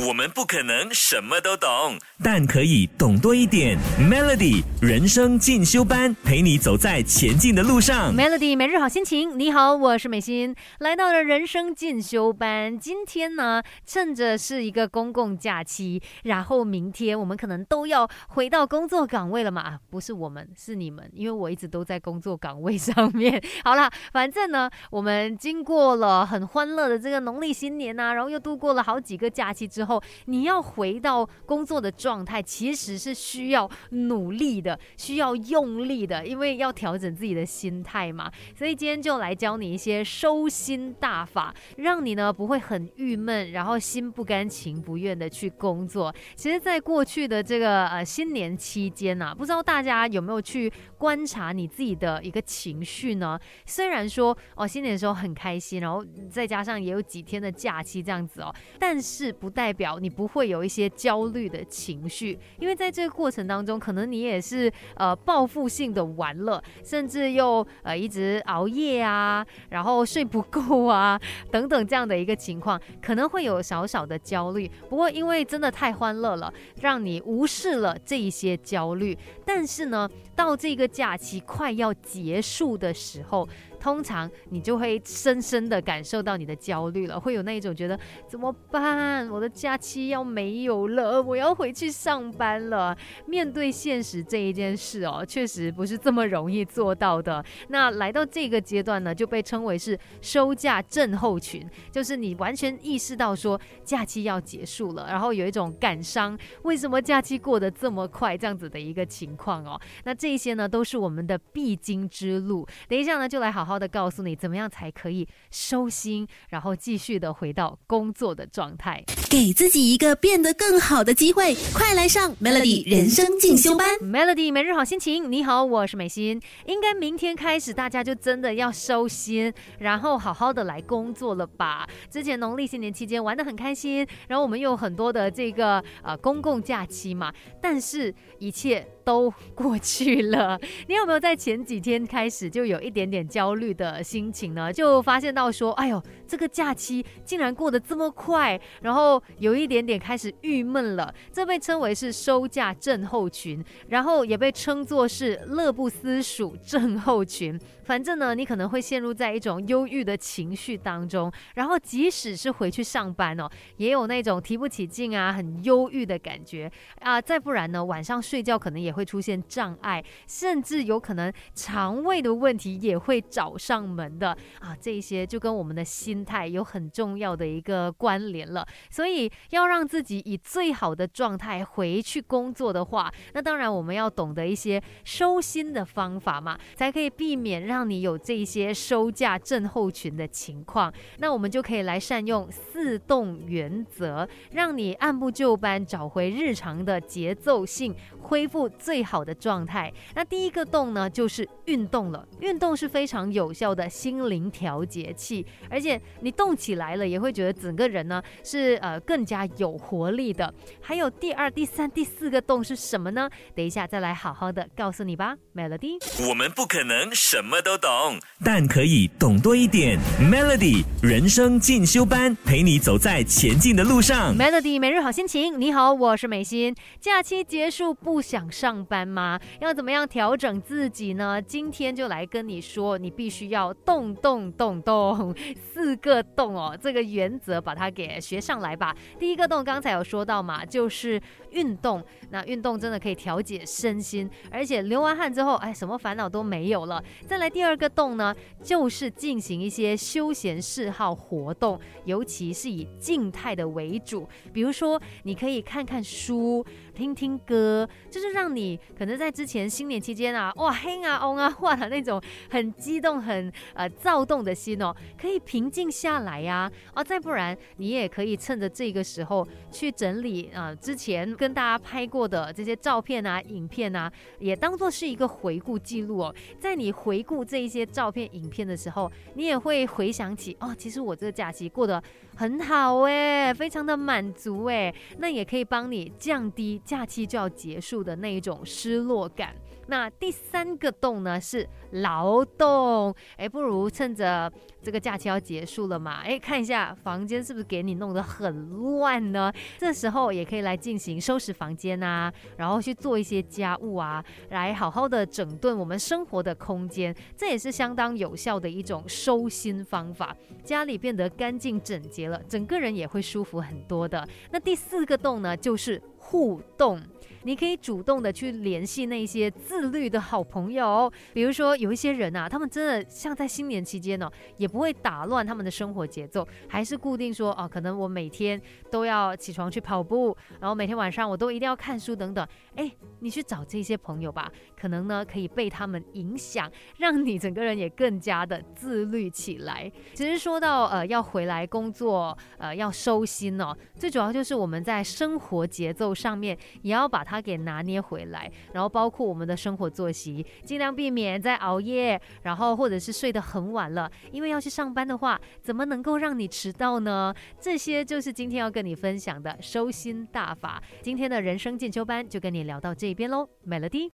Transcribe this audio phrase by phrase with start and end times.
[0.00, 3.76] 我们不可能什么都懂，但可以懂多一点。
[4.00, 8.10] Melody 人生进修班，陪你走在前进的路上。
[8.16, 12.78] Melody 每日好心情，你好，我是美心，来到了人生进修班。
[12.78, 19.60] 今天呢，趁着是一个公共假期，然后明天我们可能都要回到工作岗位了嘛？
[19.60, 23.38] 啊不是我们，是你们，因为我一直都在工作岗位上面。
[23.62, 29.81] 好啦，反正呢，我们经过了很欢乐的这个农历新年啊，然后又度过了好几个假期之，
[30.26, 38.30] 你要回到工作的状态，其实是需要努力的，需要用力的，因为要调整自己的心态嘛。
[38.54, 46.14] 所以今天就来教你一些收心大法，让你呢不会很郁闷，然后心不甘情不愿的去工作。
[46.36, 53.38] 其实，在过去的这个呃新年期间呐、不知道大家有没有去观察你自己的一个情绪呢？
[53.64, 74.70] 虽然说哦新年的时候很开心，然后再加上也有几天的假期这样子哦，但是不代表你不会有一些焦虑的情绪，因为在这个过程当中，可能你也是呃报复性的玩乐，甚至又呃一直熬夜啊，然后睡不够啊等等这样的一个情况，可能会有少少的焦虑。
[74.88, 79.16] 不过因为真的太欢乐了，让你无视了这一些焦虑。
[79.44, 83.48] 但是呢，到这个假期快要结束的时候，
[83.82, 89.28] 通常你就会深深的感受到你的焦虑了，会有那一种觉得怎么办？
[89.28, 92.96] 我的假期要没有了，我要回去上班了。
[93.26, 97.44] 面对现实这一件事哦， 确实不是这么容易做到的。
[97.70, 109.80] 那来到这个阶段呢，就被称为是收假症候群，就是你完全意识到说假期要结束了，然后有一种感伤，为什么假期过得这么快这样子的一个情况哦。
[110.04, 112.64] 那这些呢，都是我们的必经之路。
[112.88, 119.04] 等一下呢，就来好好的告诉你，怎么样才可以收心，然后继续的回到工作的状态。
[119.30, 123.88] 给自己一个变得更好的机会，快来上 Melody 人生进修班。
[124.00, 126.40] Melody 每日好心情，你好，我是美心。
[126.66, 131.88] 应该明天开始，大家就真的要收心，然后好好的来工作了吧？
[132.10, 140.58] 之前农历新年期间玩的很开心，然后我们又有很多的这个呃公共假期嘛，但是一切都过去了。
[140.88, 144.72] 你有没有在前几天开始就有一点点焦虑的心情呢？
[144.72, 151.14] 就发现到说，哎呦，这个假期竟然过得这么快，然后有一点点开始郁闷了。
[151.32, 157.58] 这被称为是收假症候群，然后也被称作是乐不思蜀症候群。
[157.84, 167.20] 反正呢，你可能会陷入在一种忧郁的情绪当中，然后即使是回去上班哦，也有那种提不起劲啊，很忧郁的感觉啊。
[167.20, 174.76] 再不然呢，晚上睡觉可能也会出现障碍，甚至有可能肠胃的问题也会找上门的啊。
[174.80, 178.66] 这一些就跟我们的心态有很重要的一个关联了。
[178.90, 190.92] 所以要让自己以最好的状态回去工作的话，那当然我们要懂得一些收心的方法嘛，才可以避免让你有这些收假症候群的情况。
[191.18, 199.90] 那我们就可以来善用四动原则，让你按部就班找回日常的节奏性，恢复最好的状态。
[200.14, 202.28] 那第一个动呢，就是运动了。
[202.40, 210.52] 运动是非常有效的心灵调节器，而且你动起来了，也会觉得整个人呢是呃更加有活力的。
[210.82, 213.30] 还有第二、第三、第四个动是什么呢？
[213.54, 215.96] 等一下再来好好的告诉你吧，Melody。
[216.28, 219.98] 我们不可能什么都懂，但可以懂多一点。
[220.20, 224.36] Melody 人生进修班，陪你走在前进的路上。
[224.36, 226.74] Melody 每日好心情，你好，我是美心。
[227.00, 229.38] 假期结束不想上班吗？
[229.60, 231.40] 要怎么样调整自己呢？
[231.40, 235.34] 今天就来跟你说，你必须要动动动动，
[235.72, 238.94] 四个动哦，这个原则把它给学上来吧。
[239.20, 241.20] 第一个动刚才有说到嘛，就是
[241.52, 242.04] 运动。
[242.30, 247.02] 那运动真的可以调节身心，而且流完汗之后，哎，什么烦恼都没有了。
[247.28, 254.26] 再来第二个洞呢，就是进行一些休闲嗜好活动，尤其是以静态的为主。
[254.52, 256.64] 比如说，你可以看看书，
[256.94, 262.20] 听听歌，就是让你可能在之前新年期间啊，哇嘿啊嗡啊哇的那种
[262.50, 267.04] 很激动、很呃躁动的心哦，可以平静下来呀、啊。
[267.04, 276.34] 再不然，你也可以趁着这个时候去整理啊、之前跟大家拍过的这些照片啊、影片啊，也当做是一个回顾记录哦。
[276.58, 282.02] 在你回顾这一些照片、影片的时候，你也会回想起哦，其实我这个假期过得
[282.36, 289.54] 很好哎，非常的满足哎，那也可以帮你降低假期就要结束的那一种失落感。
[289.88, 294.50] 那第三个洞呢是劳动，哎，不如趁着
[294.80, 299.52] 这个假期要结束了嘛，哎，看一下房间是不是给你弄得很乱呢？
[299.78, 310.36] 这时候也可以来进行收拾房间啊，然后去做一些家务啊，来好好的整顿我们生活的空间，这也是相当有效的一种收心方法。
[310.64, 314.26] 家里变得干净整洁了，整个人也会舒服很多的。
[314.50, 317.00] 那第四个洞呢，就是互动。
[317.44, 328.60] 你可以主动的去联系那些自律的好朋友，比如说有一些人啊，他们真的像在新年期间呢，也不会打乱他们的生活节奏，还是固定说哦，可能我每天
[328.90, 332.46] 都要起床去跑步，然后每天晚上我都一定要看书等等。
[332.76, 332.90] 哎，
[333.20, 334.50] 你去找这些朋友吧，
[334.80, 339.90] 可能呢可以被他们影响，让你整个人也更加的自律起来。
[340.14, 347.31] 其实说到呃要回来工作，呃要收心哦，最主要就是我们在生活节奏上面也要把它。
[347.32, 357.34] 他给拿捏回来，然后包括我们的生活作息，尽量避免再熬夜，然后或者是睡得很晚了，因为要去上班的话，怎么能够让你迟到呢？
[357.58, 360.82] 这些就是今天要跟你分享的收心大法。
[361.00, 364.10] 今天的人生进修班就跟你聊到这边喽，Melody。